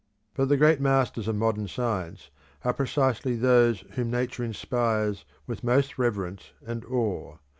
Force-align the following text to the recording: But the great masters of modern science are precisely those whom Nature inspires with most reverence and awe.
But 0.33 0.49
the 0.49 0.57
great 0.57 0.81
masters 0.81 1.27
of 1.27 1.35
modern 1.35 1.67
science 1.67 2.31
are 2.65 2.73
precisely 2.73 3.35
those 3.35 3.81
whom 3.91 4.09
Nature 4.09 4.43
inspires 4.43 5.25
with 5.45 5.63
most 5.63 5.99
reverence 5.99 6.53
and 6.65 6.83
awe. 6.85 7.37